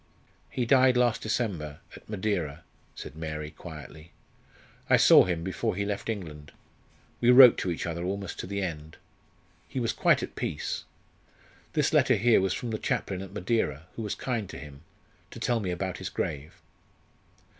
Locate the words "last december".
0.97-1.79